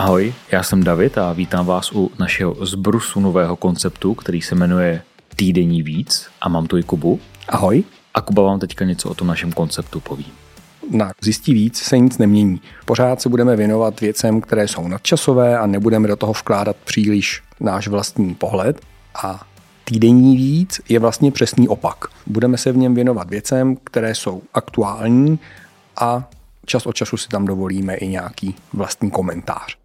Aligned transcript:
Ahoj, 0.00 0.34
já 0.52 0.62
jsem 0.62 0.84
David 0.84 1.18
a 1.18 1.32
vítám 1.32 1.66
vás 1.66 1.92
u 1.92 2.10
našeho 2.18 2.66
zbrusu 2.66 3.20
nového 3.20 3.56
konceptu, 3.56 4.14
který 4.14 4.42
se 4.42 4.54
jmenuje 4.54 5.02
Týdenní 5.36 5.82
víc 5.82 6.26
a 6.40 6.48
mám 6.48 6.66
tu 6.66 6.78
i 6.78 6.82
Kubu. 6.82 7.20
Ahoj. 7.48 7.84
A 8.14 8.20
Kuba 8.20 8.42
vám 8.42 8.58
teďka 8.58 8.84
něco 8.84 9.10
o 9.10 9.14
tom 9.14 9.26
našem 9.26 9.52
konceptu 9.52 10.00
poví. 10.00 10.26
Na 10.90 11.12
zjistí 11.22 11.54
víc 11.54 11.78
se 11.78 11.98
nic 11.98 12.18
nemění. 12.18 12.60
Pořád 12.84 13.20
se 13.20 13.28
budeme 13.28 13.56
věnovat 13.56 14.00
věcem, 14.00 14.40
které 14.40 14.68
jsou 14.68 14.88
nadčasové 14.88 15.58
a 15.58 15.66
nebudeme 15.66 16.08
do 16.08 16.16
toho 16.16 16.32
vkládat 16.32 16.76
příliš 16.84 17.42
náš 17.60 17.88
vlastní 17.88 18.34
pohled. 18.34 18.80
A 19.22 19.46
týdenní 19.84 20.36
víc 20.36 20.80
je 20.88 20.98
vlastně 20.98 21.30
přesný 21.32 21.68
opak. 21.68 22.04
Budeme 22.26 22.58
se 22.58 22.72
v 22.72 22.76
něm 22.76 22.94
věnovat 22.94 23.30
věcem, 23.30 23.76
které 23.84 24.14
jsou 24.14 24.42
aktuální 24.54 25.38
a 26.00 26.28
čas 26.66 26.86
od 26.86 26.96
času 26.96 27.16
si 27.16 27.28
tam 27.28 27.46
dovolíme 27.46 27.94
i 27.94 28.08
nějaký 28.08 28.54
vlastní 28.72 29.10
komentář. 29.10 29.79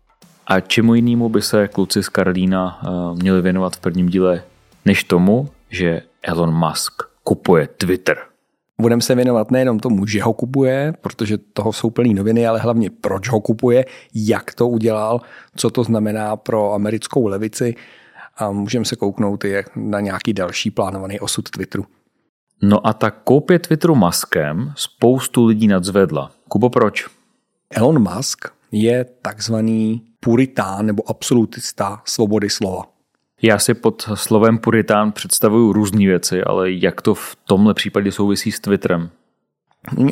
A 0.48 0.59
čemu 0.59 0.95
jinému 0.95 1.30
by 1.30 1.41
se 1.41 1.67
kluci 1.67 2.04
z 2.04 2.09
Karlína 2.09 2.80
eh, 2.84 3.16
měli 3.22 3.41
věnovat 3.41 3.76
v 3.76 3.80
prvním 3.80 4.09
díle, 4.09 4.44
než 4.85 5.04
tomu, 5.04 5.49
že 5.70 6.02
Elon 6.23 6.54
Musk 6.54 7.04
kupuje 7.23 7.68
Twitter? 7.68 8.18
Budeme 8.81 9.02
se 9.02 9.16
věnovat 9.16 9.52
nejenom 9.52 9.80
tomu, 9.80 10.08
že 10.08 10.21
ho 10.21 10.34
kupuje, 10.34 10.94
protože 11.02 11.38
toho 11.38 11.73
jsou 11.73 11.90
plný 11.90 12.13
noviny, 12.13 12.48
ale 12.48 12.59
hlavně 12.59 12.90
proč 12.90 13.30
ho 13.30 13.41
kupuje, 13.41 13.85
jak 14.13 14.54
to 14.54 14.68
udělal, 14.68 15.21
co 15.55 15.70
to 15.70 15.84
znamená 15.84 16.35
pro 16.35 16.73
americkou 16.73 17.27
levici 17.27 17.76
a 18.38 18.52
můžeme 18.52 18.85
se 18.85 18.96
kouknout 18.96 19.46
i 19.46 19.63
na 19.76 19.99
nějaký 19.99 20.34
další 20.34 20.71
plánovaný 20.71 21.20
osud 21.20 21.49
Twitteru. 21.49 21.85
No 22.62 22.88
a 22.88 22.93
ta 22.93 23.12
koupě 23.12 23.59
Twitteru 23.59 23.96
Muskem 23.96 24.73
spoustu 24.76 25.46
lidí 25.46 25.68
nadzvedla. 25.68 26.32
Kubo, 26.48 26.70
proč? 26.70 27.07
Elon 27.70 28.16
Musk 28.16 28.48
je 28.72 29.05
takzvaný 29.22 30.02
puritán 30.20 30.85
nebo 30.85 31.10
absolutista 31.10 32.02
svobody 32.05 32.49
slova. 32.49 32.84
Já 33.41 33.60
si 33.60 33.74
pod 33.74 34.10
slovem 34.13 34.58
puritán 34.58 35.12
představuju 35.12 35.74
různé 35.74 36.05
věci, 36.05 36.44
ale 36.44 36.71
jak 36.71 37.02
to 37.02 37.13
v 37.13 37.36
tomhle 37.46 37.74
případě 37.74 38.12
souvisí 38.12 38.52
s 38.52 38.60
Twitterem? 38.60 39.10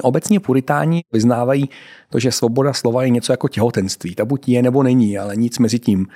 Obecně 0.01 0.39
puritáni 0.39 1.01
vyznávají 1.11 1.69
to, 2.09 2.19
že 2.19 2.31
svoboda 2.31 2.73
slova 2.73 3.03
je 3.03 3.09
něco 3.09 3.33
jako 3.33 3.47
těhotenství. 3.47 4.15
Ta 4.15 4.25
buď 4.25 4.49
je 4.49 4.61
nebo 4.61 4.83
není, 4.83 5.17
ale 5.17 5.35
nic 5.35 5.59
mezi 5.59 5.79
tím. 5.79 6.07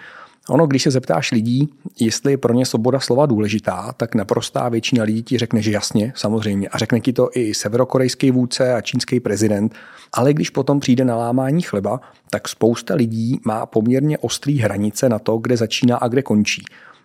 Ono, 0.49 0.67
když 0.67 0.83
se 0.83 0.91
zeptáš 0.91 1.31
lidí, 1.31 1.69
jestli 1.99 2.31
je 2.31 2.37
pro 2.37 2.53
ně 2.53 2.65
svoboda 2.65 2.99
slova 2.99 3.25
důležitá, 3.25 3.93
tak 3.97 4.15
naprostá 4.15 4.69
většina 4.69 5.03
lidí 5.03 5.23
ti 5.23 5.37
řekne, 5.37 5.61
že 5.61 5.71
jasně, 5.71 6.13
samozřejmě. 6.15 6.69
A 6.69 6.77
řekne 6.77 6.99
ti 6.99 7.13
to 7.13 7.29
i 7.33 7.53
severokorejský 7.53 8.31
vůdce 8.31 8.73
a 8.73 8.81
čínský 8.81 9.19
prezident. 9.19 9.75
Ale 10.13 10.33
když 10.33 10.49
potom 10.49 10.79
přijde 10.79 11.05
na 11.05 11.15
lámání 11.15 11.61
chleba, 11.61 12.01
tak 12.29 12.47
spousta 12.47 12.95
lidí 12.95 13.39
má 13.45 13.65
poměrně 13.65 14.17
ostrý 14.17 14.59
hranice 14.59 15.09
na 15.09 15.19
to, 15.19 15.37
kde 15.37 15.57
začíná 15.57 15.97
a 15.97 16.07
kde 16.07 16.21
končí. 16.21 16.63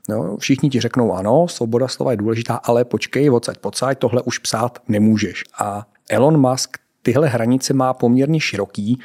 No, 0.08 0.36
všichni 0.36 0.70
ti 0.70 0.80
řeknou 0.80 1.12
ano, 1.12 1.48
svoboda 1.48 1.88
slova 1.88 2.10
je 2.10 2.16
důležitá, 2.16 2.54
ale 2.54 2.84
počkej, 2.84 3.30
odsaď, 3.30 3.58
pocať, 3.58 3.98
tohle 3.98 4.22
už 4.22 4.38
psát 4.38 4.78
nemůžeš. 4.88 5.44
A 5.58 5.86
Elon 6.10 6.50
Musk 6.50 6.76
tyhle 7.02 7.28
hranice 7.28 7.74
má 7.74 7.94
poměrně 7.94 8.40
široký. 8.40 9.00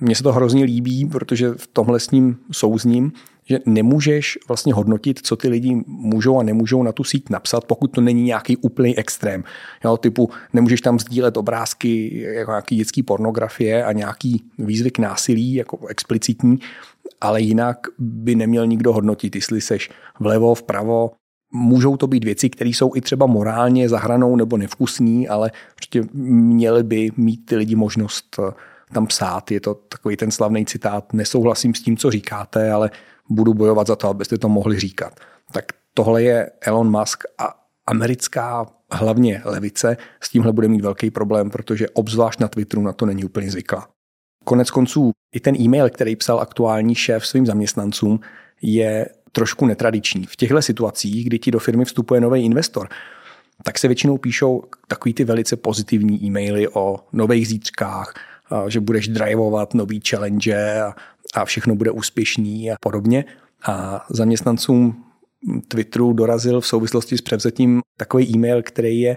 Mně 0.00 0.14
se 0.14 0.22
to 0.22 0.32
hrozně 0.32 0.64
líbí, 0.64 1.06
protože 1.06 1.50
v 1.56 1.66
tomhle 1.66 2.00
s 2.00 2.10
ním 2.10 2.36
souzním, 2.52 3.12
že 3.44 3.58
nemůžeš 3.66 4.38
vlastně 4.48 4.74
hodnotit, 4.74 5.20
co 5.22 5.36
ty 5.36 5.48
lidi 5.48 5.82
můžou 5.86 6.38
a 6.38 6.42
nemůžou 6.42 6.82
na 6.82 6.92
tu 6.92 7.04
síť 7.04 7.30
napsat, 7.30 7.64
pokud 7.64 7.86
to 7.86 8.00
není 8.00 8.22
nějaký 8.22 8.56
úplný 8.56 8.98
extrém. 8.98 9.44
Jo, 9.84 9.96
typu 9.96 10.30
nemůžeš 10.52 10.80
tam 10.80 10.98
sdílet 10.98 11.36
obrázky 11.36 12.22
jako 12.22 12.50
nějaký 12.50 12.76
dětský 12.76 13.02
pornografie 13.02 13.84
a 13.84 13.92
nějaký 13.92 14.44
výzvy 14.58 14.90
k 14.90 14.98
násilí, 14.98 15.54
jako 15.54 15.86
explicitní, 15.86 16.58
ale 17.20 17.40
jinak 17.40 17.78
by 17.98 18.34
neměl 18.34 18.66
nikdo 18.66 18.92
hodnotit, 18.92 19.34
jestli 19.34 19.60
seš 19.60 19.90
vlevo, 20.20 20.54
vpravo, 20.54 21.10
Můžou 21.52 21.96
to 21.96 22.06
být 22.06 22.24
věci, 22.24 22.50
které 22.50 22.70
jsou 22.70 22.96
i 22.96 23.00
třeba 23.00 23.26
morálně 23.26 23.88
zahranou 23.88 24.36
nebo 24.36 24.56
nevkusní, 24.56 25.28
ale 25.28 25.50
prostě 25.74 26.04
měli 26.12 26.82
by 26.82 27.10
mít 27.16 27.46
ty 27.46 27.56
lidi 27.56 27.76
možnost 27.76 28.40
tam 28.92 29.06
psát. 29.06 29.50
Je 29.50 29.60
to 29.60 29.74
takový 29.74 30.16
ten 30.16 30.30
slavný 30.30 30.66
citát, 30.66 31.12
nesouhlasím 31.12 31.74
s 31.74 31.82
tím, 31.82 31.96
co 31.96 32.10
říkáte, 32.10 32.72
ale 32.72 32.90
budu 33.28 33.54
bojovat 33.54 33.86
za 33.86 33.96
to, 33.96 34.08
abyste 34.08 34.38
to 34.38 34.48
mohli 34.48 34.78
říkat. 34.78 35.20
Tak 35.52 35.64
tohle 35.94 36.22
je 36.22 36.50
Elon 36.60 36.98
Musk 36.98 37.24
a 37.38 37.54
americká 37.86 38.66
hlavně 38.92 39.42
levice 39.44 39.96
s 40.20 40.28
tímhle 40.28 40.52
bude 40.52 40.68
mít 40.68 40.80
velký 40.80 41.10
problém, 41.10 41.50
protože 41.50 41.88
obzvlášť 41.88 42.40
na 42.40 42.48
Twitteru 42.48 42.82
na 42.82 42.92
to 42.92 43.06
není 43.06 43.24
úplně 43.24 43.50
zvyklá. 43.50 43.88
Konec 44.44 44.70
konců 44.70 45.10
i 45.34 45.40
ten 45.40 45.56
e-mail, 45.60 45.90
který 45.90 46.16
psal 46.16 46.40
aktuální 46.40 46.94
šéf 46.94 47.26
svým 47.26 47.46
zaměstnancům, 47.46 48.20
je 48.62 49.06
trošku 49.32 49.66
netradiční. 49.66 50.26
V 50.26 50.36
těchto 50.36 50.62
situacích, 50.62 51.26
kdy 51.26 51.38
ti 51.38 51.50
do 51.50 51.58
firmy 51.58 51.84
vstupuje 51.84 52.20
nový 52.20 52.44
investor, 52.44 52.88
tak 53.64 53.78
se 53.78 53.88
většinou 53.88 54.18
píšou 54.18 54.62
takový 54.88 55.14
ty 55.14 55.24
velice 55.24 55.56
pozitivní 55.56 56.24
e-maily 56.24 56.68
o 56.68 56.96
nových 57.12 57.48
zítřkách, 57.48 58.14
že 58.68 58.80
budeš 58.80 59.08
drivovat 59.08 59.74
nový 59.74 60.00
challenge 60.08 60.80
a, 60.82 60.94
a 61.34 61.44
všechno 61.44 61.74
bude 61.74 61.90
úspěšný 61.90 62.70
a 62.70 62.74
podobně. 62.80 63.24
A 63.66 64.06
zaměstnancům 64.10 65.04
Twitteru 65.68 66.12
dorazil 66.12 66.60
v 66.60 66.66
souvislosti 66.66 67.18
s 67.18 67.20
převzetím 67.20 67.80
takový 67.96 68.36
e-mail, 68.36 68.62
který 68.62 69.00
je 69.00 69.16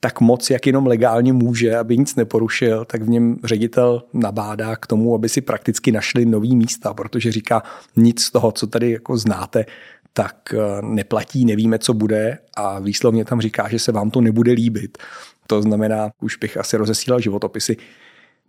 tak 0.00 0.20
moc, 0.20 0.50
jak 0.50 0.66
jenom 0.66 0.86
legálně 0.86 1.32
může, 1.32 1.76
aby 1.76 1.98
nic 1.98 2.16
neporušil, 2.16 2.84
tak 2.84 3.02
v 3.02 3.08
něm 3.08 3.36
ředitel 3.44 4.02
nabádá 4.12 4.76
k 4.76 4.86
tomu, 4.86 5.14
aby 5.14 5.28
si 5.28 5.40
prakticky 5.40 5.92
našli 5.92 6.26
nový 6.26 6.56
místa, 6.56 6.94
protože 6.94 7.32
říká, 7.32 7.62
nic 7.96 8.22
z 8.22 8.30
toho, 8.30 8.52
co 8.52 8.66
tady 8.66 8.90
jako 8.90 9.16
znáte, 9.16 9.64
tak 10.12 10.54
eh, 10.54 10.82
neplatí, 10.82 11.44
nevíme, 11.44 11.78
co 11.78 11.94
bude 11.94 12.38
a 12.56 12.78
výslovně 12.78 13.24
tam 13.24 13.40
říká, 13.40 13.68
že 13.68 13.78
se 13.78 13.92
vám 13.92 14.10
to 14.10 14.20
nebude 14.20 14.52
líbit. 14.52 14.98
To 15.46 15.62
znamená, 15.62 16.10
už 16.22 16.36
bych 16.36 16.56
asi 16.56 16.76
rozesílal 16.76 17.20
životopisy. 17.20 17.76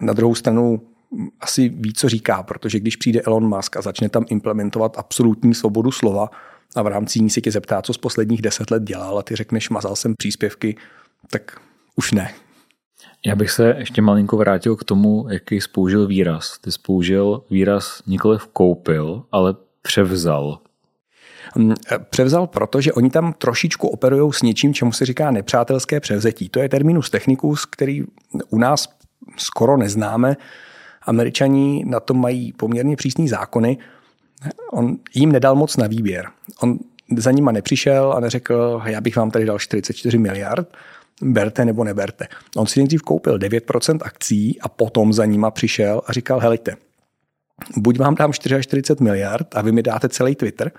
Na 0.01 0.13
druhou 0.13 0.35
stranu 0.35 0.81
asi 1.41 1.69
ví, 1.69 1.93
co 1.93 2.09
říká, 2.09 2.43
protože 2.43 2.79
když 2.79 2.95
přijde 2.95 3.21
Elon 3.21 3.55
Musk 3.55 3.77
a 3.77 3.81
začne 3.81 4.09
tam 4.09 4.25
implementovat 4.29 4.97
absolutní 4.97 5.55
svobodu 5.55 5.91
slova 5.91 6.29
a 6.75 6.81
v 6.81 6.87
rámci 6.87 7.19
ní 7.19 7.29
se 7.29 7.41
tě 7.41 7.51
zeptá, 7.51 7.81
co 7.81 7.93
z 7.93 7.97
posledních 7.97 8.41
deset 8.41 8.71
let 8.71 8.83
dělal 8.83 9.19
a 9.19 9.23
ty 9.23 9.35
řekneš, 9.35 9.69
mazal 9.69 9.95
jsem 9.95 10.13
příspěvky, 10.17 10.75
tak 11.31 11.61
už 11.95 12.11
ne. 12.11 12.33
Já 13.25 13.35
bych 13.35 13.51
se 13.51 13.75
ještě 13.77 14.01
malinko 14.01 14.37
vrátil 14.37 14.75
k 14.75 14.83
tomu, 14.83 15.27
jaký 15.29 15.61
spoužil 15.61 16.07
výraz. 16.07 16.59
Ty 16.61 16.71
spoužil 16.71 17.43
výraz 17.49 18.01
nikoli 18.07 18.37
koupil, 18.53 19.23
ale 19.31 19.55
převzal. 19.81 20.59
Mm, 21.55 21.73
převzal 22.09 22.47
proto, 22.47 22.81
že 22.81 22.93
oni 22.93 23.09
tam 23.09 23.33
trošičku 23.33 23.87
operují 23.87 24.33
s 24.33 24.41
něčím, 24.41 24.73
čemu 24.73 24.91
se 24.91 25.05
říká 25.05 25.31
nepřátelské 25.31 25.99
převzetí. 25.99 26.49
To 26.49 26.59
je 26.59 26.69
terminus 26.69 27.09
technicus, 27.09 27.65
který 27.65 28.03
u 28.49 28.57
nás 28.57 28.87
skoro 29.37 29.77
neznáme. 29.77 30.37
Američani 31.01 31.83
na 31.87 31.99
to 31.99 32.13
mají 32.13 32.53
poměrně 32.53 32.95
přísný 32.95 33.27
zákony. 33.27 33.77
On 34.71 34.97
jim 35.13 35.31
nedal 35.31 35.55
moc 35.55 35.77
na 35.77 35.87
výběr. 35.87 36.25
On 36.61 36.79
za 37.17 37.31
nima 37.31 37.51
nepřišel 37.51 38.13
a 38.13 38.19
neřekl, 38.19 38.81
já 38.85 39.01
bych 39.01 39.15
vám 39.15 39.31
tady 39.31 39.45
dal 39.45 39.59
44 39.59 40.17
miliard, 40.17 40.67
berte 41.21 41.65
nebo 41.65 41.83
neberte. 41.83 42.27
On 42.55 42.67
si 42.67 42.79
nejdřív 42.79 43.01
koupil 43.01 43.37
9% 43.37 43.99
akcí 44.01 44.61
a 44.61 44.69
potom 44.69 45.13
za 45.13 45.25
nima 45.25 45.51
přišel 45.51 46.01
a 46.07 46.13
říkal, 46.13 46.39
helejte, 46.39 46.75
buď 47.77 47.99
vám 47.99 48.15
dám 48.15 48.33
44 48.33 49.03
miliard 49.03 49.55
a 49.55 49.61
vy 49.61 49.71
mi 49.71 49.83
dáte 49.83 50.09
celý 50.09 50.35
Twitter, 50.35 50.71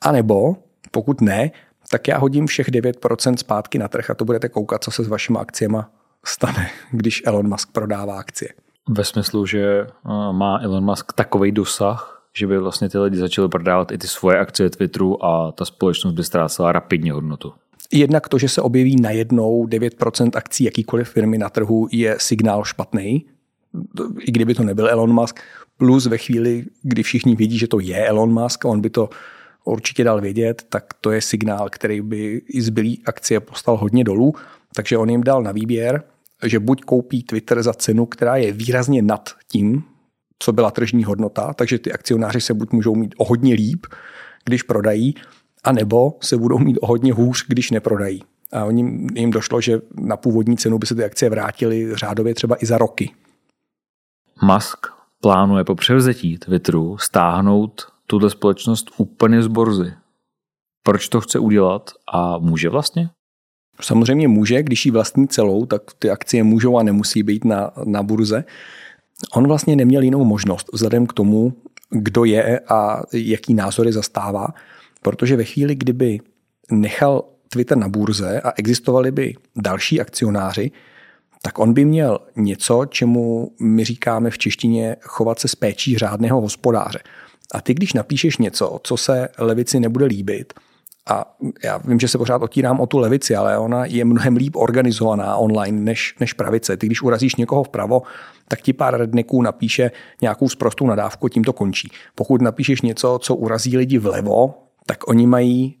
anebo 0.00 0.56
pokud 0.90 1.20
ne, 1.20 1.50
tak 1.90 2.08
já 2.08 2.18
hodím 2.18 2.46
všech 2.46 2.68
9% 2.68 3.36
zpátky 3.36 3.78
na 3.78 3.88
trh 3.88 4.10
a 4.10 4.14
to 4.14 4.24
budete 4.24 4.48
koukat, 4.48 4.84
co 4.84 4.90
se 4.90 5.04
s 5.04 5.08
vašimi 5.08 5.38
akciemi 5.38 5.78
stane, 6.26 6.70
když 6.92 7.22
Elon 7.26 7.48
Musk 7.48 7.72
prodává 7.72 8.18
akcie. 8.18 8.50
Ve 8.88 9.04
smyslu, 9.04 9.46
že 9.46 9.86
má 10.32 10.58
Elon 10.62 10.84
Musk 10.84 11.12
takový 11.12 11.52
dosah, 11.52 12.14
že 12.36 12.46
by 12.46 12.58
vlastně 12.58 12.88
ty 12.88 12.98
lidi 12.98 13.16
začali 13.16 13.48
prodávat 13.48 13.92
i 13.92 13.98
ty 13.98 14.06
svoje 14.08 14.38
akcie 14.38 14.70
Twitteru 14.70 15.24
a 15.24 15.52
ta 15.52 15.64
společnost 15.64 16.14
by 16.14 16.24
ztrácela 16.24 16.72
rapidně 16.72 17.12
hodnotu. 17.12 17.52
Jednak 17.92 18.28
to, 18.28 18.38
že 18.38 18.48
se 18.48 18.62
objeví 18.62 18.96
najednou 19.00 19.66
9% 19.66 20.30
akcí 20.34 20.64
jakýkoliv 20.64 21.08
firmy 21.08 21.38
na 21.38 21.48
trhu, 21.48 21.88
je 21.92 22.16
signál 22.18 22.64
špatný, 22.64 23.26
i 24.18 24.32
kdyby 24.32 24.54
to 24.54 24.62
nebyl 24.62 24.88
Elon 24.88 25.12
Musk, 25.12 25.40
plus 25.76 26.06
ve 26.06 26.18
chvíli, 26.18 26.64
kdy 26.82 27.02
všichni 27.02 27.36
vědí, 27.36 27.58
že 27.58 27.68
to 27.68 27.80
je 27.80 28.06
Elon 28.06 28.42
Musk, 28.42 28.64
on 28.64 28.80
by 28.80 28.90
to 28.90 29.08
určitě 29.64 30.04
dal 30.04 30.20
vědět, 30.20 30.66
tak 30.68 30.84
to 31.00 31.10
je 31.10 31.20
signál, 31.20 31.68
který 31.70 32.00
by 32.00 32.42
i 32.48 32.62
zbylý 32.62 33.02
akcie 33.06 33.40
postal 33.40 33.76
hodně 33.76 34.04
dolů, 34.04 34.34
takže 34.74 34.98
on 34.98 35.10
jim 35.10 35.22
dal 35.22 35.42
na 35.42 35.52
výběr, 35.52 36.02
že 36.46 36.58
buď 36.58 36.80
koupí 36.80 37.22
Twitter 37.22 37.62
za 37.62 37.72
cenu, 37.72 38.06
která 38.06 38.36
je 38.36 38.52
výrazně 38.52 39.02
nad 39.02 39.30
tím, 39.52 39.84
co 40.38 40.52
byla 40.52 40.70
tržní 40.70 41.04
hodnota, 41.04 41.54
takže 41.54 41.78
ty 41.78 41.92
akcionáři 41.92 42.40
se 42.40 42.54
buď 42.54 42.72
můžou 42.72 42.94
mít 42.94 43.14
o 43.18 43.24
hodně 43.24 43.54
líp, 43.54 43.86
když 44.44 44.62
prodají, 44.62 45.14
a 45.64 45.72
nebo 45.72 46.16
se 46.20 46.36
budou 46.36 46.58
mít 46.58 46.78
o 46.80 46.86
hodně 46.86 47.12
hůř, 47.12 47.44
když 47.48 47.70
neprodají. 47.70 48.22
A 48.52 48.64
oni, 48.64 49.06
jim 49.14 49.30
došlo, 49.30 49.60
že 49.60 49.80
na 49.94 50.16
původní 50.16 50.56
cenu 50.56 50.78
by 50.78 50.86
se 50.86 50.94
ty 50.94 51.04
akcie 51.04 51.30
vrátily 51.30 51.96
řádově 51.96 52.34
třeba 52.34 52.56
i 52.62 52.66
za 52.66 52.78
roky. 52.78 53.10
Musk 54.42 54.86
plánuje 55.20 55.64
po 55.64 55.74
převzetí 55.74 56.38
Twitteru 56.38 56.98
stáhnout 56.98 57.86
tuto 58.06 58.30
společnost 58.30 58.90
úplně 58.96 59.42
z 59.42 59.46
borzy. 59.46 59.92
Proč 60.82 61.08
to 61.08 61.20
chce 61.20 61.38
udělat 61.38 61.90
a 62.12 62.38
může 62.38 62.68
vlastně? 62.68 63.10
Samozřejmě 63.80 64.28
může, 64.28 64.62
když 64.62 64.86
ji 64.86 64.92
vlastní 64.92 65.28
celou, 65.28 65.66
tak 65.66 65.82
ty 65.98 66.10
akcie 66.10 66.42
můžou 66.42 66.78
a 66.78 66.82
nemusí 66.82 67.22
být 67.22 67.44
na, 67.44 67.70
na 67.84 68.02
burze. 68.02 68.44
On 69.34 69.48
vlastně 69.48 69.76
neměl 69.76 70.02
jinou 70.02 70.24
možnost 70.24 70.70
vzhledem 70.72 71.06
k 71.06 71.12
tomu, 71.12 71.52
kdo 71.90 72.24
je 72.24 72.60
a 72.60 73.02
jaký 73.12 73.54
názory 73.54 73.92
zastává, 73.92 74.48
protože 75.02 75.36
ve 75.36 75.44
chvíli, 75.44 75.74
kdyby 75.74 76.18
nechal 76.70 77.24
Twitter 77.48 77.78
na 77.78 77.88
burze 77.88 78.40
a 78.40 78.52
existovali 78.56 79.10
by 79.10 79.34
další 79.56 80.00
akcionáři, 80.00 80.70
tak 81.42 81.58
on 81.58 81.72
by 81.72 81.84
měl 81.84 82.18
něco, 82.36 82.84
čemu 82.84 83.52
my 83.60 83.84
říkáme 83.84 84.30
v 84.30 84.38
češtině 84.38 84.96
chovat 85.00 85.38
se 85.38 85.48
s 85.48 85.54
péčí 85.54 85.98
řádného 85.98 86.40
hospodáře. 86.40 86.98
A 87.54 87.60
ty, 87.60 87.74
když 87.74 87.92
napíšeš 87.92 88.38
něco, 88.38 88.80
co 88.82 88.96
se 88.96 89.28
levici 89.38 89.80
nebude 89.80 90.04
líbit, 90.04 90.52
a 91.08 91.36
já 91.64 91.78
vím, 91.78 92.00
že 92.00 92.08
se 92.08 92.18
pořád 92.18 92.42
otírám 92.42 92.80
o 92.80 92.86
tu 92.86 92.98
levici, 92.98 93.36
ale 93.36 93.58
ona 93.58 93.84
je 93.84 94.04
mnohem 94.04 94.36
líp 94.36 94.56
organizovaná 94.56 95.36
online 95.36 95.80
než, 95.80 96.14
než 96.20 96.32
pravice. 96.32 96.76
Ty, 96.76 96.86
když 96.86 97.02
urazíš 97.02 97.36
někoho 97.36 97.64
vpravo, 97.64 98.02
tak 98.48 98.60
ti 98.60 98.72
pár 98.72 98.96
redneků 98.96 99.42
napíše 99.42 99.90
nějakou 100.22 100.48
sprostou 100.48 100.86
nadávku, 100.86 101.28
tím 101.28 101.44
to 101.44 101.52
končí. 101.52 101.90
Pokud 102.14 102.42
napíšeš 102.42 102.82
něco, 102.82 103.18
co 103.22 103.34
urazí 103.34 103.76
lidi 103.76 103.98
vlevo, 103.98 104.54
tak 104.86 105.08
oni 105.08 105.26
mají 105.26 105.76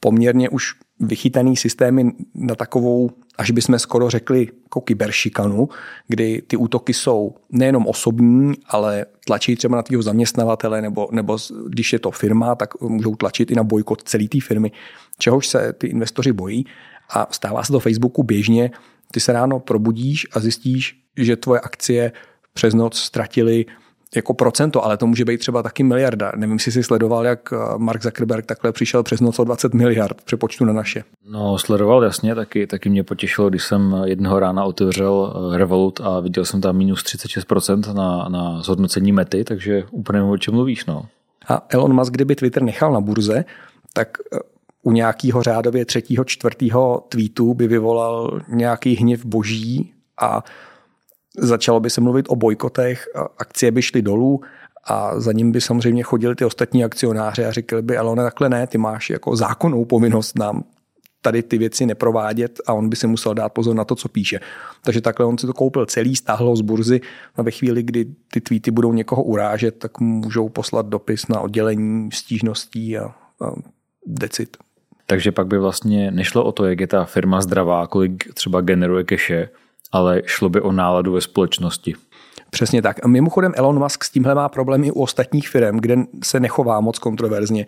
poměrně 0.00 0.48
už 0.48 0.74
vychytaný 1.00 1.56
systémy 1.56 2.12
na 2.34 2.54
takovou, 2.54 3.10
až 3.40 3.50
bychom 3.50 3.78
skoro 3.78 4.10
řekli, 4.10 4.48
jako 4.62 4.80
kyberšikanu, 4.80 5.68
kdy 6.08 6.42
ty 6.46 6.56
útoky 6.56 6.94
jsou 6.94 7.34
nejenom 7.50 7.86
osobní, 7.86 8.54
ale 8.66 9.06
tlačí 9.26 9.56
třeba 9.56 9.76
na 9.76 9.82
tvého 9.82 10.02
zaměstnavatele, 10.02 10.82
nebo, 10.82 11.08
nebo 11.12 11.38
když 11.68 11.92
je 11.92 11.98
to 11.98 12.10
firma, 12.10 12.54
tak 12.54 12.80
můžou 12.80 13.14
tlačit 13.14 13.50
i 13.50 13.54
na 13.54 13.62
bojkot 13.62 14.02
celé 14.02 14.28
té 14.28 14.40
firmy, 14.40 14.72
čehož 15.18 15.46
se 15.46 15.72
ty 15.72 15.86
investoři 15.86 16.32
bojí. 16.32 16.66
A 17.10 17.26
stává 17.30 17.64
se 17.64 17.72
to 17.72 17.80
Facebooku 17.80 18.22
běžně, 18.22 18.70
ty 19.10 19.20
se 19.20 19.32
ráno 19.32 19.60
probudíš 19.60 20.26
a 20.32 20.40
zjistíš, 20.40 21.00
že 21.16 21.36
tvoje 21.36 21.60
akcie 21.60 22.12
přes 22.52 22.74
noc 22.74 22.98
ztratily 22.98 23.66
jako 24.16 24.34
procento, 24.34 24.84
ale 24.84 24.96
to 24.96 25.06
může 25.06 25.24
být 25.24 25.38
třeba 25.38 25.62
taky 25.62 25.82
miliarda. 25.82 26.32
Nevím, 26.36 26.52
jestli 26.52 26.72
jsi 26.72 26.82
sledoval, 26.82 27.26
jak 27.26 27.52
eh, 27.52 27.56
Mark 27.76 28.02
Zuckerberg 28.02 28.46
takhle 28.46 28.72
přišel 28.72 29.02
přes 29.02 29.20
noc 29.20 29.38
o 29.38 29.44
20 29.44 29.74
miliard 29.74 30.22
přepočtu 30.24 30.64
na 30.64 30.72
naše. 30.72 31.04
No, 31.28 31.58
sledoval 31.58 32.04
jasně, 32.04 32.34
taky, 32.34 32.66
taky 32.66 32.88
mě 32.88 33.04
potěšilo, 33.04 33.50
když 33.50 33.64
jsem 33.64 33.96
jednoho 34.04 34.40
rána 34.40 34.64
otevřel 34.64 35.34
eh, 35.54 35.58
Revolut 35.58 36.00
a 36.00 36.20
viděl 36.20 36.44
jsem 36.44 36.60
tam 36.60 36.76
minus 36.76 37.02
36% 37.02 37.94
na, 37.94 38.28
na 38.28 38.62
zhodnocení 38.62 39.12
mety, 39.12 39.44
takže 39.44 39.84
úplně 39.90 40.22
o 40.22 40.36
čem 40.36 40.54
mluvíš, 40.54 40.86
no. 40.86 41.02
A 41.48 41.66
Elon 41.68 41.94
Musk, 41.94 42.12
kdyby 42.12 42.36
Twitter 42.36 42.62
nechal 42.62 42.92
na 42.92 43.00
burze, 43.00 43.44
tak 43.92 44.08
eh, 44.32 44.38
u 44.82 44.92
nějakého 44.92 45.42
řádově 45.42 45.84
třetího, 45.84 46.24
čtvrtého 46.24 47.04
tweetu 47.08 47.54
by 47.54 47.66
vyvolal 47.66 48.40
nějaký 48.48 48.96
hněv 48.96 49.24
boží 49.24 49.92
a 50.20 50.44
začalo 51.38 51.80
by 51.80 51.90
se 51.90 52.00
mluvit 52.00 52.26
o 52.28 52.36
bojkotech, 52.36 53.08
akcie 53.38 53.72
by 53.72 53.82
šly 53.82 54.02
dolů 54.02 54.40
a 54.84 55.20
za 55.20 55.32
ním 55.32 55.52
by 55.52 55.60
samozřejmě 55.60 56.02
chodili 56.02 56.34
ty 56.34 56.44
ostatní 56.44 56.84
akcionáři 56.84 57.44
a 57.44 57.52
říkali 57.52 57.82
by, 57.82 57.96
ale 57.96 58.16
ne, 58.16 58.22
takhle 58.22 58.48
ne, 58.48 58.66
ty 58.66 58.78
máš 58.78 59.10
jako 59.10 59.36
zákonnou 59.36 59.84
povinnost 59.84 60.38
nám 60.38 60.64
tady 61.22 61.42
ty 61.42 61.58
věci 61.58 61.86
neprovádět 61.86 62.60
a 62.66 62.72
on 62.72 62.88
by 62.88 62.96
si 62.96 63.06
musel 63.06 63.34
dát 63.34 63.48
pozor 63.48 63.76
na 63.76 63.84
to, 63.84 63.94
co 63.94 64.08
píše. 64.08 64.40
Takže 64.84 65.00
takhle 65.00 65.26
on 65.26 65.38
si 65.38 65.46
to 65.46 65.52
koupil 65.52 65.86
celý, 65.86 66.16
stáhl 66.16 66.56
z 66.56 66.60
burzy 66.60 67.00
a 67.36 67.42
ve 67.42 67.50
chvíli, 67.50 67.82
kdy 67.82 68.06
ty 68.32 68.40
tweety 68.40 68.70
budou 68.70 68.92
někoho 68.92 69.22
urážet, 69.22 69.78
tak 69.78 70.00
můžou 70.00 70.48
poslat 70.48 70.86
dopis 70.86 71.28
na 71.28 71.40
oddělení 71.40 72.12
stížností 72.12 72.98
a, 72.98 73.04
a 73.04 73.52
decit. 74.06 74.56
Takže 75.06 75.32
pak 75.32 75.46
by 75.46 75.58
vlastně 75.58 76.10
nešlo 76.10 76.44
o 76.44 76.52
to, 76.52 76.64
jak 76.64 76.80
je 76.80 76.86
ta 76.86 77.04
firma 77.04 77.40
zdravá, 77.40 77.86
kolik 77.86 78.34
třeba 78.34 78.60
generuje 78.60 79.04
keše, 79.04 79.48
ale 79.92 80.22
šlo 80.26 80.48
by 80.48 80.60
o 80.60 80.72
náladu 80.72 81.12
ve 81.12 81.20
společnosti. 81.20 81.94
Přesně 82.50 82.82
tak. 82.82 83.04
A 83.04 83.08
mimochodem 83.08 83.52
Elon 83.56 83.78
Musk 83.78 84.04
s 84.04 84.10
tímhle 84.10 84.34
má 84.34 84.48
problém 84.48 84.84
i 84.84 84.90
u 84.90 85.02
ostatních 85.02 85.48
firm, 85.48 85.76
kde 85.76 85.96
se 86.24 86.40
nechová 86.40 86.80
moc 86.80 86.98
kontroverzně. 86.98 87.66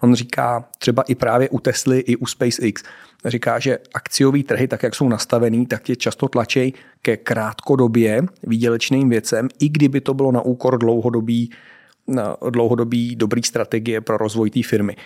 On 0.00 0.14
říká 0.14 0.64
třeba 0.78 1.02
i 1.02 1.14
právě 1.14 1.48
u 1.48 1.58
Tesly, 1.58 1.98
i 1.98 2.16
u 2.16 2.26
SpaceX, 2.26 2.82
říká, 3.24 3.58
že 3.58 3.78
akciové 3.94 4.42
trhy, 4.42 4.68
tak 4.68 4.82
jak 4.82 4.94
jsou 4.94 5.08
nastavený, 5.08 5.66
tak 5.66 5.82
tě 5.82 5.96
často 5.96 6.28
tlačí 6.28 6.74
ke 7.02 7.16
krátkodobě 7.16 8.22
výdělečným 8.42 9.08
věcem, 9.08 9.48
i 9.60 9.68
kdyby 9.68 10.00
to 10.00 10.14
bylo 10.14 10.32
na 10.32 10.40
úkor 10.40 10.78
dlouhodobý, 10.78 11.50
dlouhodobý 12.50 13.16
dobrý 13.16 13.42
strategie 13.42 14.00
pro 14.00 14.16
rozvoj 14.16 14.50
té 14.50 14.62
firmy 14.62 14.96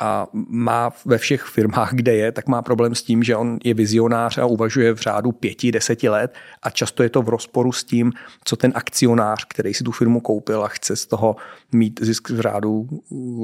a 0.00 0.26
má 0.48 0.90
ve 1.04 1.18
všech 1.18 1.42
firmách, 1.42 1.92
kde 1.92 2.14
je, 2.14 2.32
tak 2.32 2.48
má 2.48 2.62
problém 2.62 2.94
s 2.94 3.02
tím, 3.02 3.22
že 3.22 3.36
on 3.36 3.58
je 3.64 3.74
vizionář 3.74 4.38
a 4.38 4.46
uvažuje 4.46 4.92
v 4.92 4.98
řádu 4.98 5.32
pěti, 5.32 5.72
deseti 5.72 6.08
let 6.08 6.34
a 6.62 6.70
často 6.70 7.02
je 7.02 7.08
to 7.08 7.22
v 7.22 7.28
rozporu 7.28 7.72
s 7.72 7.84
tím, 7.84 8.12
co 8.44 8.56
ten 8.56 8.72
akcionář, 8.74 9.44
který 9.44 9.74
si 9.74 9.84
tu 9.84 9.92
firmu 9.92 10.20
koupil 10.20 10.64
a 10.64 10.68
chce 10.68 10.96
z 10.96 11.06
toho 11.06 11.36
mít 11.72 12.00
zisk 12.02 12.30
v 12.30 12.40
řádu 12.40 12.88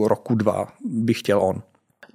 roku, 0.07 0.35
dva, 0.35 0.69
by 0.85 1.15
chtěl 1.15 1.43
on. 1.43 1.63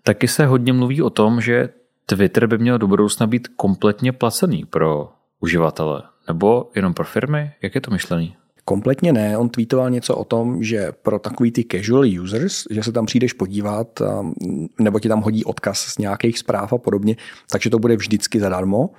Taky 0.03 0.27
se 0.27 0.45
hodně 0.45 0.73
mluví 0.73 1.01
o 1.01 1.09
tom, 1.09 1.41
že 1.41 1.69
Twitter 2.05 2.47
by 2.47 2.57
měl 2.57 2.77
do 2.77 2.87
budoucna 2.87 3.27
být 3.27 3.47
kompletně 3.47 4.11
placený 4.11 4.65
pro 4.65 5.09
uživatele, 5.39 6.03
nebo 6.27 6.71
jenom 6.75 6.93
pro 6.93 7.05
firmy? 7.05 7.51
Jak 7.61 7.75
je 7.75 7.81
to 7.81 7.91
myšlený? 7.91 8.35
Kompletně 8.65 9.13
ne, 9.13 9.37
on 9.37 9.49
tweetoval 9.49 9.89
něco 9.89 10.15
o 10.15 10.23
tom, 10.23 10.63
že 10.63 10.91
pro 11.01 11.19
takový 11.19 11.51
ty 11.51 11.65
casual 11.71 12.05
users, 12.21 12.63
že 12.69 12.83
se 12.83 12.91
tam 12.91 13.05
přijdeš 13.05 13.33
podívat, 13.33 14.01
nebo 14.79 14.99
ti 14.99 15.09
tam 15.09 15.21
hodí 15.21 15.45
odkaz 15.45 15.79
z 15.79 15.97
nějakých 15.97 16.39
zpráv 16.39 16.73
a 16.73 16.77
podobně, 16.77 17.15
takže 17.51 17.69
to 17.69 17.79
bude 17.79 17.95
vždycky 17.95 18.39
zadarmo, 18.39 18.89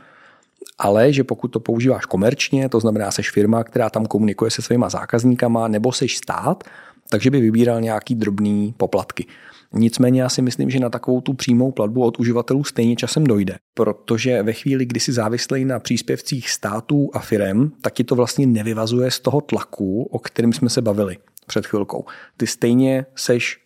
ale 0.78 1.12
že 1.12 1.24
pokud 1.24 1.48
to 1.48 1.60
používáš 1.60 2.06
komerčně, 2.06 2.68
to 2.68 2.80
znamená, 2.80 3.10
seš 3.10 3.30
firma, 3.30 3.64
která 3.64 3.90
tam 3.90 4.06
komunikuje 4.06 4.50
se 4.50 4.62
svýma 4.62 4.88
zákazníkama, 4.88 5.68
nebo 5.68 5.92
seš 5.92 6.16
stát, 6.16 6.64
takže 7.08 7.30
by 7.30 7.40
vybíral 7.40 7.80
nějaký 7.80 8.14
drobný 8.14 8.74
poplatky. 8.76 9.26
Nicméně 9.74 10.22
já 10.22 10.28
si 10.28 10.42
myslím, 10.42 10.70
že 10.70 10.80
na 10.80 10.90
takovou 10.90 11.20
tu 11.20 11.32
přímou 11.32 11.72
platbu 11.72 12.04
od 12.04 12.20
uživatelů 12.20 12.64
stejně 12.64 12.96
časem 12.96 13.24
dojde, 13.24 13.56
protože 13.74 14.42
ve 14.42 14.52
chvíli, 14.52 14.86
kdy 14.86 15.00
si 15.00 15.12
závislý 15.12 15.64
na 15.64 15.78
příspěvcích 15.78 16.50
států 16.50 17.10
a 17.12 17.18
firem, 17.18 17.72
tak 17.80 17.94
ti 17.94 18.04
to 18.04 18.14
vlastně 18.14 18.46
nevyvazuje 18.46 19.10
z 19.10 19.20
toho 19.20 19.40
tlaku, 19.40 20.02
o 20.02 20.18
kterém 20.18 20.52
jsme 20.52 20.68
se 20.68 20.82
bavili 20.82 21.16
před 21.46 21.66
chvilkou. 21.66 22.04
Ty 22.36 22.46
stejně 22.46 23.06
seš 23.14 23.58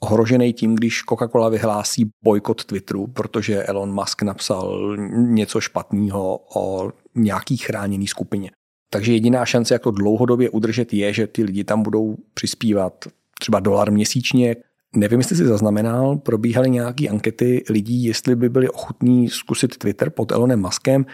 ohrožený 0.00 0.52
tím, 0.52 0.74
když 0.74 1.02
Coca-Cola 1.04 1.50
vyhlásí 1.50 2.10
bojkot 2.24 2.64
Twitteru, 2.64 3.06
protože 3.06 3.62
Elon 3.62 3.94
Musk 3.94 4.22
napsal 4.22 4.96
něco 5.16 5.60
špatného 5.60 6.40
o 6.54 6.92
nějaký 7.14 7.56
chráněný 7.56 8.06
skupině. 8.06 8.50
Takže 8.90 9.12
jediná 9.12 9.44
šance, 9.44 9.74
jak 9.74 9.82
to 9.82 9.90
dlouhodobě 9.90 10.50
udržet, 10.50 10.92
je, 10.94 11.12
že 11.12 11.26
ty 11.26 11.42
lidi 11.42 11.64
tam 11.64 11.82
budou 11.82 12.16
přispívat 12.34 13.04
třeba 13.40 13.60
dolar 13.60 13.92
měsíčně, 13.92 14.56
Nevím, 14.98 15.18
jestli 15.18 15.36
si 15.36 15.46
zaznamenal, 15.46 16.16
probíhaly 16.16 16.70
nějaké 16.70 17.08
ankety 17.08 17.64
lidí, 17.70 18.04
jestli 18.04 18.36
by 18.36 18.48
byli 18.48 18.68
ochotní 18.68 19.28
zkusit 19.28 19.76
Twitter 19.76 20.10
pod 20.10 20.32
Elonem 20.32 20.60
Muskem. 20.60 21.06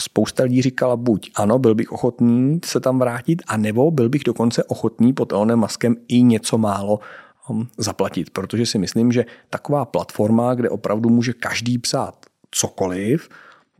Spousta 0.00 0.42
lidí 0.42 0.62
říkala 0.62 0.96
buď 0.96 1.30
ano, 1.34 1.58
byl 1.58 1.74
bych 1.74 1.92
ochotný 1.92 2.60
se 2.64 2.80
tam 2.80 2.98
vrátit, 2.98 3.42
a 3.46 3.56
nebo 3.56 3.90
byl 3.90 4.08
bych 4.08 4.24
dokonce 4.24 4.64
ochotný 4.64 5.12
pod 5.12 5.32
Elonem 5.32 5.58
Muskem 5.58 5.96
i 6.08 6.22
něco 6.22 6.58
málo 6.58 6.98
um, 7.48 7.68
zaplatit, 7.78 8.30
protože 8.30 8.66
si 8.66 8.78
myslím, 8.78 9.12
že 9.12 9.24
taková 9.50 9.84
platforma, 9.84 10.54
kde 10.54 10.70
opravdu 10.70 11.08
může 11.08 11.32
každý 11.32 11.78
psát 11.78 12.26
cokoliv, 12.50 13.28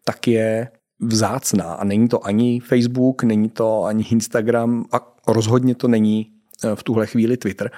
tak 0.05 0.29
je 0.29 0.69
vzácná 1.01 1.73
a 1.73 1.85
není 1.85 2.09
to 2.09 2.27
ani 2.27 2.61
Facebook, 2.61 3.23
není 3.23 3.49
to 3.49 3.85
ani 3.85 4.05
Instagram 4.11 4.85
a 4.93 5.17
rozhodně 5.29 5.75
to 5.75 5.89
není 5.89 6.33
eh, 6.65 6.77
v 6.77 6.83
tuhle 6.83 7.07
chvíli 7.07 7.37
Twitter. 7.37 7.71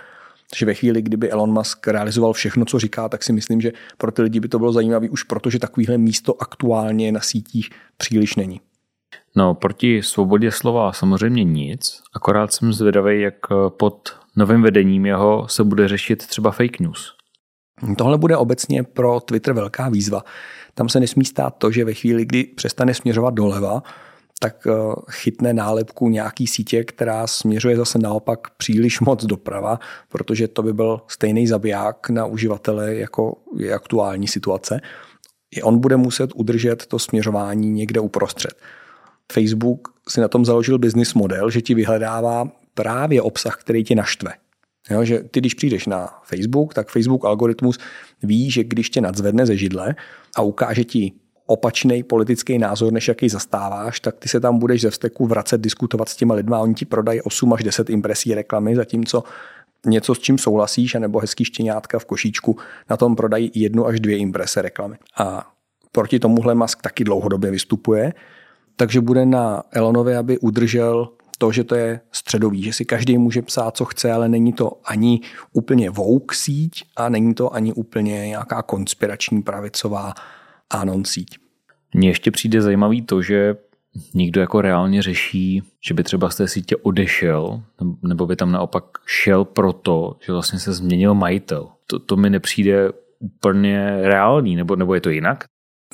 Takže 0.50 0.66
ve 0.66 0.74
chvíli, 0.74 1.02
kdyby 1.02 1.30
Elon 1.30 1.52
Musk 1.52 1.88
realizoval 1.88 2.32
všechno, 2.32 2.64
co 2.64 2.78
říká, 2.78 3.08
tak 3.08 3.22
si 3.22 3.32
myslím, 3.32 3.60
že 3.60 3.72
pro 3.98 4.12
ty 4.12 4.22
lidi 4.22 4.40
by 4.40 4.48
to 4.48 4.58
bylo 4.58 4.72
zajímavé 4.72 5.08
už 5.08 5.22
protože 5.22 5.58
takovýhle 5.58 5.98
místo 5.98 6.42
aktuálně 6.42 7.12
na 7.12 7.20
sítích 7.20 7.70
příliš 7.96 8.36
není. 8.36 8.60
No, 9.36 9.54
proti 9.54 10.02
svobodě 10.02 10.50
slova 10.50 10.92
samozřejmě 10.92 11.44
nic, 11.44 12.02
akorát 12.14 12.52
jsem 12.52 12.72
zvědavý, 12.72 13.20
jak 13.20 13.34
pod 13.68 14.16
novým 14.36 14.62
vedením 14.62 15.06
jeho 15.06 15.48
se 15.48 15.64
bude 15.64 15.88
řešit 15.88 16.26
třeba 16.26 16.50
fake 16.50 16.80
news. 16.80 17.14
Tohle 17.98 18.18
bude 18.18 18.36
obecně 18.36 18.82
pro 18.82 19.20
Twitter 19.20 19.54
velká 19.54 19.88
výzva. 19.88 20.24
Tam 20.74 20.88
se 20.88 21.00
nesmí 21.00 21.24
stát 21.24 21.54
to, 21.58 21.70
že 21.70 21.84
ve 21.84 21.94
chvíli, 21.94 22.24
kdy 22.24 22.44
přestane 22.44 22.94
směřovat 22.94 23.34
doleva, 23.34 23.82
tak 24.42 24.66
eh, 24.66 24.72
chytne 25.10 25.52
nálepku 25.52 26.08
nějaký 26.08 26.46
sítě, 26.46 26.84
která 26.84 27.26
směřuje 27.26 27.76
zase 27.76 27.98
naopak 27.98 28.50
příliš 28.56 29.00
moc 29.00 29.24
doprava, 29.24 29.78
protože 30.08 30.48
to 30.48 30.62
by 30.62 30.72
byl 30.72 31.00
stejný 31.08 31.46
zabiják 31.46 32.10
na 32.10 32.26
uživatele, 32.26 32.94
jako 32.94 33.36
je 33.56 33.74
aktuální 33.74 34.28
situace. 34.28 34.80
I 35.50 35.62
on 35.62 35.78
bude 35.78 35.96
muset 35.96 36.30
udržet 36.34 36.86
to 36.86 36.98
směřování 36.98 37.70
někde 37.70 38.00
uprostřed. 38.00 38.54
Facebook 39.32 39.88
si 40.08 40.20
na 40.20 40.28
tom 40.28 40.44
založil 40.44 40.78
business 40.78 41.14
model, 41.14 41.50
že 41.50 41.62
ti 41.62 41.74
vyhledává 41.74 42.48
právě 42.74 43.22
obsah, 43.22 43.56
který 43.60 43.84
tě 43.84 43.94
naštve. 43.94 44.32
Jo, 44.90 45.04
že 45.04 45.18
ty, 45.18 45.40
když 45.40 45.54
přijdeš 45.54 45.86
na 45.86 46.08
Facebook, 46.24 46.74
tak 46.74 46.88
Facebook 46.88 47.24
algoritmus 47.24 47.78
ví, 48.22 48.50
že 48.50 48.64
když 48.64 48.90
tě 48.90 49.00
nadzvedne 49.00 49.46
ze 49.46 49.56
židle 49.56 49.94
a 50.36 50.42
ukáže 50.42 50.84
ti 50.84 51.12
opačný 51.50 52.02
politický 52.02 52.58
názor, 52.58 52.92
než 52.92 53.08
jaký 53.08 53.28
zastáváš, 53.28 54.00
tak 54.00 54.16
ty 54.18 54.28
se 54.28 54.40
tam 54.40 54.58
budeš 54.58 54.80
ze 54.80 54.90
vzteku 54.90 55.26
vracet, 55.26 55.60
diskutovat 55.60 56.08
s 56.08 56.16
těma 56.16 56.34
lidma, 56.34 56.58
oni 56.58 56.74
ti 56.74 56.84
prodají 56.84 57.22
8 57.22 57.52
až 57.52 57.62
10 57.62 57.90
impresí 57.90 58.34
reklamy, 58.34 58.76
zatímco 58.76 59.22
něco, 59.86 60.14
s 60.14 60.18
čím 60.18 60.38
souhlasíš, 60.38 60.94
anebo 60.94 61.18
hezký 61.18 61.44
štěňátka 61.44 61.98
v 61.98 62.04
košíčku, 62.04 62.56
na 62.90 62.96
tom 62.96 63.16
prodají 63.16 63.50
jednu 63.54 63.86
až 63.86 64.00
dvě 64.00 64.16
imprese 64.16 64.62
reklamy. 64.62 64.96
A 65.18 65.50
proti 65.92 66.18
tomuhle 66.18 66.54
Musk 66.54 66.82
taky 66.82 67.04
dlouhodobě 67.04 67.50
vystupuje, 67.50 68.12
takže 68.76 69.00
bude 69.00 69.26
na 69.26 69.62
Elonovi, 69.72 70.16
aby 70.16 70.38
udržel 70.38 71.08
to, 71.38 71.52
že 71.52 71.64
to 71.64 71.74
je 71.74 72.00
středový, 72.12 72.62
že 72.62 72.72
si 72.72 72.84
každý 72.84 73.18
může 73.18 73.42
psát, 73.42 73.76
co 73.76 73.84
chce, 73.84 74.12
ale 74.12 74.28
není 74.28 74.52
to 74.52 74.72
ani 74.84 75.20
úplně 75.52 75.90
vouk 75.90 76.34
síť 76.34 76.84
a 76.96 77.08
není 77.08 77.34
to 77.34 77.54
ani 77.54 77.72
úplně 77.72 78.28
nějaká 78.28 78.62
konspirační 78.62 79.42
pravicová 79.42 80.14
anon 80.70 81.04
síť. 81.04 81.38
Mně 81.94 82.08
ještě 82.08 82.30
přijde 82.30 82.62
zajímavý 82.62 83.02
to, 83.02 83.22
že 83.22 83.56
nikdo 84.14 84.40
jako 84.40 84.60
reálně 84.60 85.02
řeší, 85.02 85.62
že 85.88 85.94
by 85.94 86.04
třeba 86.04 86.30
z 86.30 86.36
té 86.36 86.48
sítě 86.48 86.76
odešel, 86.76 87.62
nebo 88.02 88.26
by 88.26 88.36
tam 88.36 88.52
naopak 88.52 88.84
šel 89.06 89.44
proto, 89.44 90.16
že 90.26 90.32
vlastně 90.32 90.58
se 90.58 90.72
změnil 90.72 91.14
majitel. 91.14 91.68
To, 91.86 91.98
to 91.98 92.16
mi 92.16 92.30
nepřijde 92.30 92.90
úplně 93.18 93.98
reálný, 94.02 94.56
nebo, 94.56 94.76
nebo 94.76 94.94
je 94.94 95.00
to 95.00 95.10
jinak? 95.10 95.44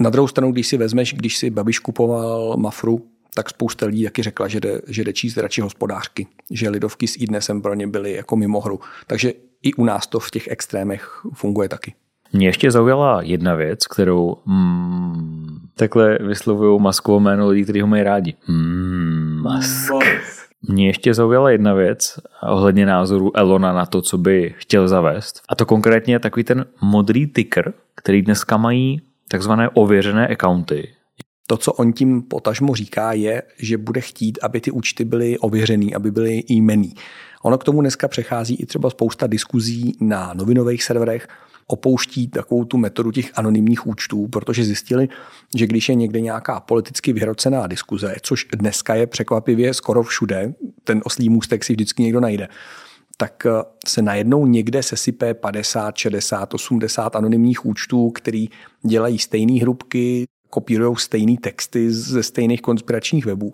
Na 0.01 0.11
druhou 0.11 0.29
stranu, 0.29 0.53
když 0.53 0.67
si 0.67 0.77
vezmeš, 0.77 1.15
když 1.15 1.39
si 1.39 1.51
Babiš 1.51 1.79
kupoval 1.79 2.57
Mafru, 2.57 3.07
tak 3.35 3.51
spousta 3.51 3.87
lidí 3.87 4.05
taky 4.05 4.23
řekla, 4.23 4.49
že 4.49 4.61
jde, 4.61 4.81
že 4.89 5.05
jde 5.05 5.13
číst 5.13 5.37
radši 5.37 5.61
hospodářky, 5.61 6.27
že 6.51 6.69
lidovky 6.69 7.07
s 7.07 7.17
idnesem 7.17 7.63
pro 7.63 7.75
ně 7.75 7.87
byly 7.87 8.13
jako 8.13 8.37
mimo 8.37 8.61
hru. 8.61 8.81
Takže 9.07 9.33
i 9.63 9.75
u 9.75 9.85
nás 9.85 10.07
to 10.07 10.21
v 10.21 10.31
těch 10.31 10.49
extrémech 10.49 11.21
funguje 11.33 11.69
taky. 11.69 11.95
Mě 12.37 12.49
ještě 12.49 12.71
zaujala 12.71 13.23
jedna 13.23 13.55
věc, 13.55 13.87
kterou 13.87 14.37
mm, 14.47 15.59
takhle 15.75 16.19
vyslovují 16.21 16.81
Maskovo 16.81 17.21
jméno 17.21 17.49
lidí, 17.49 17.65
kteří 17.65 17.81
ho 17.81 17.87
mají 17.87 18.03
rádi. 18.03 18.35
Mm, 18.49 19.43
Musk. 19.43 19.93
Mě 20.69 20.87
ještě 20.87 21.15
zaujala 21.15 21.51
jedna 21.51 21.75
věc 21.75 22.19
ohledně 22.43 22.87
názoru 22.87 23.37
Elona 23.37 23.73
na 23.73 23.87
to, 23.87 24.03
co 24.03 24.19
by 24.19 24.55
chtěl 24.57 24.89
zavést. 24.89 25.43
A 25.49 25.55
to 25.55 25.67
konkrétně 25.67 26.19
takový 26.19 26.45
ten 26.45 26.65
modrý 26.81 27.27
ticker, 27.27 27.73
který 27.95 28.23
dneska 28.23 28.57
mají 28.57 29.01
takzvané 29.29 29.69
ověřené 29.69 30.29
accounty. 30.29 30.89
To, 31.47 31.57
co 31.57 31.73
on 31.73 31.93
tím 31.93 32.23
potažmo 32.23 32.75
říká, 32.75 33.13
je, 33.13 33.43
že 33.59 33.79
bude 33.79 34.01
chtít, 34.01 34.39
aby 34.43 34.61
ty 34.61 34.71
účty 34.71 35.05
byly 35.05 35.39
ověřený, 35.39 35.95
aby 35.95 36.11
byly 36.11 36.43
jmený. 36.49 36.95
Ono 37.43 37.59
k 37.59 37.65
tomu 37.65 37.81
dneska 37.81 38.09
přechází 38.09 38.55
i 38.55 38.67
třeba 38.67 38.91
spousta 38.91 39.27
diskuzí 39.27 39.97
na 40.01 40.35
novinových 40.35 40.83
serverech, 40.85 41.29
opouští 41.67 42.29
takovou 42.29 42.65
tu 42.65 42.77
metodu 42.77 43.11
těch 43.11 43.31
anonymních 43.35 43.87
účtů, 43.87 44.29
protože 44.29 44.65
zjistili, 44.65 45.09
že 45.57 45.67
když 45.67 45.89
je 45.89 45.95
někde 45.95 46.21
nějaká 46.21 46.61
politicky 46.61 47.13
vyhrocená 47.13 47.67
diskuze, 47.67 48.15
což 48.23 48.47
dneska 48.57 48.95
je 48.95 49.07
překvapivě 49.07 49.75
skoro 49.75 50.03
všude, 50.03 50.55
ten 50.85 51.01
oslý 51.05 51.29
můstek 51.29 51.65
si 51.65 51.73
vždycky 51.73 52.03
někdo 52.03 52.21
najde, 52.21 52.49
tak 53.17 53.47
eh, 53.47 53.51
se 53.87 54.03
najednou 54.03 54.47
někde 54.47 54.83
sesype 54.83 55.35
50, 55.35 55.97
60, 55.97 56.55
80 56.55 57.17
anonymních 57.17 57.67
účtů, 57.67 58.11
který 58.11 58.49
dělají 58.83 59.19
stejné 59.19 59.61
hrubky, 59.61 60.25
kopírují 60.51 60.97
stejné 60.97 61.37
texty 61.41 61.91
ze 61.91 62.23
stejných 62.23 62.63
konspiračních 62.63 63.27
webů 63.27 63.53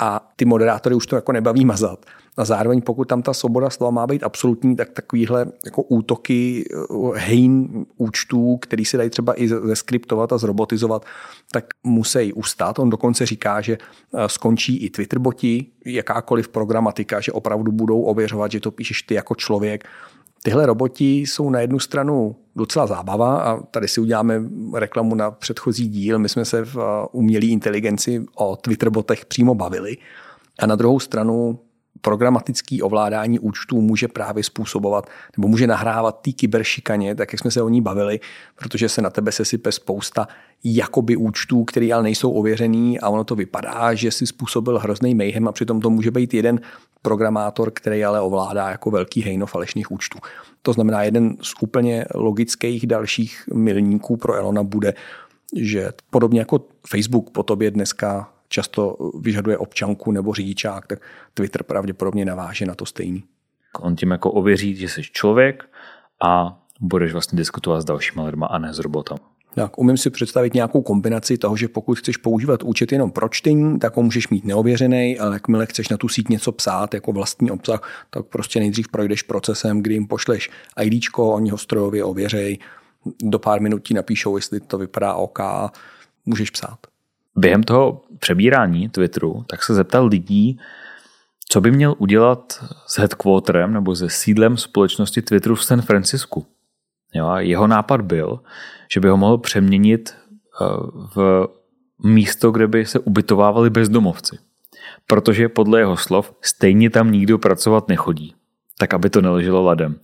a 0.00 0.32
ty 0.36 0.44
moderátory 0.44 0.94
už 0.94 1.06
to 1.06 1.16
jako 1.16 1.32
nebaví 1.32 1.64
mazat. 1.64 2.06
A 2.36 2.44
zároveň 2.44 2.82
pokud 2.82 3.08
tam 3.08 3.22
ta 3.22 3.34
svoboda 3.34 3.70
slova 3.70 3.90
má 3.90 4.06
být 4.06 4.22
absolutní, 4.22 4.76
tak 4.76 4.90
takovýhle 4.90 5.46
jako 5.64 5.82
útoky 5.82 6.64
eh, 6.70 7.18
hejn 7.18 7.86
účtů, 7.96 8.56
který 8.56 8.84
se 8.84 8.96
dají 8.96 9.10
třeba 9.10 9.40
i 9.40 9.48
zeskriptovat 9.48 10.32
a 10.32 10.38
zrobotizovat, 10.38 11.04
tak 11.52 11.64
musí 11.84 12.32
ustát. 12.32 12.78
On 12.78 12.90
dokonce 12.90 13.26
říká, 13.26 13.60
že 13.60 13.78
eh, 13.78 14.28
skončí 14.28 14.76
i 14.76 14.90
Twitter 14.90 15.18
boti, 15.18 15.66
jakákoliv 15.86 16.48
programatika, 16.48 17.20
že 17.20 17.32
opravdu 17.32 17.72
budou 17.72 18.02
ověřovat, 18.02 18.52
že 18.52 18.60
to 18.60 18.70
píšeš 18.70 19.02
ty 19.02 19.14
jako 19.14 19.34
člověk. 19.34 19.84
Tyhle 20.42 20.66
roboti 20.66 21.20
jsou 21.20 21.50
na 21.50 21.60
jednu 21.60 21.78
stranu 21.78 22.36
docela 22.56 22.86
zábava 22.86 23.40
a 23.40 23.60
tady 23.60 23.88
si 23.88 24.00
uděláme 24.00 24.42
reklamu 24.74 25.14
na 25.14 25.30
předchozí 25.30 25.88
díl. 25.88 26.18
My 26.18 26.28
jsme 26.28 26.44
se 26.44 26.64
v 26.64 26.76
eh, 26.76 27.08
umělé 27.12 27.46
inteligenci 27.46 28.24
o 28.34 28.56
Twitterbotech 28.56 29.26
přímo 29.26 29.54
bavili. 29.54 29.96
A 30.58 30.66
na 30.66 30.76
druhou 30.76 31.00
stranu 31.00 31.58
programatický 32.06 32.82
ovládání 32.82 33.38
účtů 33.38 33.80
může 33.80 34.08
právě 34.08 34.42
způsobovat 34.44 35.06
nebo 35.36 35.48
může 35.48 35.66
nahrávat 35.66 36.20
té 36.20 36.32
kyberšikaně, 36.32 37.14
tak 37.14 37.32
jak 37.32 37.40
jsme 37.40 37.50
se 37.50 37.62
o 37.62 37.68
ní 37.68 37.80
bavili, 37.80 38.20
protože 38.56 38.88
se 38.88 39.02
na 39.02 39.10
tebe 39.10 39.32
sesype 39.32 39.72
spousta 39.72 40.28
jakoby 40.64 41.16
účtů, 41.16 41.64
které 41.64 41.92
ale 41.92 42.02
nejsou 42.02 42.30
ověřený 42.30 43.00
a 43.00 43.08
ono 43.08 43.24
to 43.24 43.34
vypadá, 43.34 43.94
že 43.94 44.10
si 44.10 44.26
způsobil 44.26 44.78
hrozný 44.78 45.14
mayhem 45.14 45.48
a 45.48 45.52
přitom 45.52 45.80
to 45.80 45.90
může 45.90 46.10
být 46.10 46.34
jeden 46.34 46.60
programátor, 47.02 47.70
který 47.70 48.04
ale 48.04 48.20
ovládá 48.20 48.70
jako 48.70 48.90
velký 48.90 49.22
hejno 49.22 49.46
falešných 49.46 49.90
účtů. 49.90 50.18
To 50.62 50.72
znamená, 50.72 51.02
jeden 51.02 51.36
z 51.42 51.54
úplně 51.60 52.04
logických 52.14 52.86
dalších 52.86 53.48
milníků 53.54 54.16
pro 54.16 54.34
Elona 54.34 54.62
bude, 54.62 54.94
že 55.56 55.90
podobně 56.10 56.38
jako 56.38 56.60
Facebook 56.88 57.30
po 57.30 57.42
tobě 57.42 57.70
dneska 57.70 58.35
často 58.48 58.96
vyžaduje 59.20 59.58
občanku 59.58 60.12
nebo 60.12 60.34
řidičák, 60.34 60.86
tak 60.86 60.98
Twitter 61.34 61.62
pravděpodobně 61.62 62.24
naváže 62.24 62.66
na 62.66 62.74
to 62.74 62.86
stejný. 62.86 63.24
On 63.80 63.96
tím 63.96 64.10
jako 64.10 64.30
ověří, 64.30 64.76
že 64.76 64.88
jsi 64.88 65.02
člověk 65.02 65.64
a 66.22 66.62
budeš 66.80 67.12
vlastně 67.12 67.36
diskutovat 67.36 67.80
s 67.80 67.84
dalšíma 67.84 68.24
lidma 68.24 68.46
a 68.46 68.58
ne 68.58 68.74
s 68.74 68.78
robotem. 68.78 69.18
Tak, 69.54 69.78
umím 69.78 69.96
si 69.96 70.10
představit 70.10 70.54
nějakou 70.54 70.82
kombinaci 70.82 71.38
toho, 71.38 71.56
že 71.56 71.68
pokud 71.68 71.98
chceš 71.98 72.16
používat 72.16 72.62
účet 72.62 72.92
jenom 72.92 73.10
pro 73.10 73.28
čtení, 73.28 73.78
tak 73.78 73.96
ho 73.96 74.02
můžeš 74.02 74.28
mít 74.28 74.44
neověřený, 74.44 75.18
ale 75.18 75.36
jakmile 75.36 75.66
chceš 75.66 75.88
na 75.88 75.96
tu 75.96 76.08
síť 76.08 76.28
něco 76.28 76.52
psát 76.52 76.94
jako 76.94 77.12
vlastní 77.12 77.50
obsah, 77.50 78.06
tak 78.10 78.26
prostě 78.26 78.60
nejdřív 78.60 78.88
projdeš 78.88 79.22
procesem, 79.22 79.82
kdy 79.82 79.94
jim 79.94 80.06
pošleš 80.06 80.50
ID, 80.82 81.02
oni 81.16 81.50
ho 81.50 81.58
strojově 81.58 82.04
ověřej, 82.04 82.58
do 83.22 83.38
pár 83.38 83.60
minut 83.60 83.78
ti 83.78 83.94
napíšou, 83.94 84.36
jestli 84.36 84.60
to 84.60 84.78
vypadá 84.78 85.14
OK, 85.14 85.38
můžeš 86.26 86.50
psát. 86.50 86.78
Během 87.36 87.62
toho 87.62 88.02
přebírání 88.18 88.88
Twitteru 88.88 89.44
tak 89.46 89.62
se 89.62 89.74
zeptal 89.74 90.06
lidí, 90.06 90.60
co 91.48 91.60
by 91.60 91.70
měl 91.70 91.94
udělat 91.98 92.64
s 92.86 92.98
headquarterem 92.98 93.72
nebo 93.72 93.96
se 93.96 94.10
sídlem 94.10 94.56
společnosti 94.56 95.22
Twitteru 95.22 95.54
v 95.54 95.64
San 95.64 95.82
Francisku. 95.82 96.46
Jo, 97.14 97.26
a 97.26 97.40
jeho 97.40 97.66
nápad 97.66 98.00
byl, 98.00 98.40
že 98.92 99.00
by 99.00 99.08
ho 99.08 99.16
mohl 99.16 99.38
přeměnit 99.38 100.14
eh, 100.14 100.64
v 101.14 101.48
místo, 102.04 102.50
kde 102.50 102.66
by 102.66 102.86
se 102.86 102.98
ubytovávali 102.98 103.70
bezdomovci. 103.70 104.38
Protože 105.06 105.48
podle 105.48 105.80
jeho 105.80 105.96
slov 105.96 106.32
stejně 106.42 106.90
tam 106.90 107.12
nikdo 107.12 107.38
pracovat 107.38 107.88
nechodí. 107.88 108.34
Tak, 108.78 108.94
aby 108.94 109.10
to 109.10 109.20
neleželo 109.20 109.62
ladem. 109.62 109.98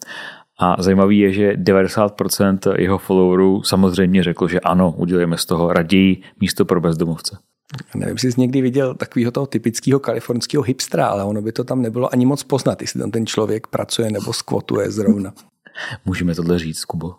A 0.63 0.83
zajímavý 0.83 1.19
je, 1.19 1.33
že 1.33 1.53
90% 1.53 2.75
jeho 2.79 2.99
followerů 2.99 3.63
samozřejmě 3.63 4.23
řekl, 4.23 4.49
že 4.49 4.61
ano, 4.61 4.95
udělejme 4.97 5.39
z 5.39 5.47
toho 5.47 5.73
raději 5.73 6.23
místo 6.41 6.65
pro 6.65 6.81
bezdomovce. 6.81 7.39
Nevím, 7.95 8.15
jestli 8.15 8.33
jsi 8.33 8.41
někdy 8.41 8.63
viděl 8.63 8.95
takového 8.95 9.31
toho 9.33 9.47
typického 9.47 10.01
kalifornského 10.01 10.63
hipstra, 10.63 11.07
ale 11.07 11.25
ono 11.25 11.43
by 11.43 11.53
to 11.53 11.65
tam 11.65 11.83
nebylo 11.83 12.13
ani 12.13 12.27
moc 12.27 12.43
poznat, 12.43 12.81
jestli 12.81 13.01
tam 13.01 13.11
ten 13.11 13.27
člověk 13.27 13.67
pracuje 13.67 14.11
nebo 14.11 14.33
skvotuje 14.33 14.91
zrovna. 14.91 15.33
Můžeme 16.05 16.35
tohle 16.35 16.59
říct, 16.59 16.85
Kubo. 16.85 17.15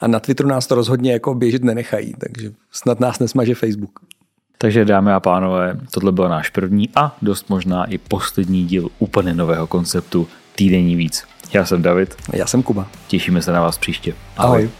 A 0.00 0.06
na 0.06 0.20
Twitteru 0.20 0.48
nás 0.48 0.66
to 0.66 0.74
rozhodně 0.74 1.12
jako 1.12 1.34
běžet 1.34 1.64
nenechají, 1.64 2.14
takže 2.20 2.52
snad 2.70 3.00
nás 3.00 3.18
nesmaže 3.18 3.54
Facebook. 3.54 4.00
Takže 4.58 4.84
dámy 4.84 5.12
a 5.12 5.20
pánové, 5.20 5.80
tohle 5.90 6.12
byl 6.12 6.28
náš 6.28 6.50
první 6.50 6.88
a 6.94 7.16
dost 7.22 7.50
možná 7.50 7.84
i 7.84 7.98
poslední 7.98 8.64
díl 8.64 8.88
úplně 8.98 9.34
nového 9.34 9.66
konceptu 9.66 10.28
Týdenní 10.56 10.96
víc. 10.96 11.24
Já 11.52 11.64
jsem 11.64 11.82
David. 11.82 12.16
Já 12.32 12.46
jsem 12.46 12.62
Kuba. 12.62 12.86
Těšíme 13.06 13.42
se 13.42 13.52
na 13.52 13.60
vás 13.60 13.78
příště. 13.78 14.14
Ahoj. 14.36 14.58
Ahoj. 14.58 14.70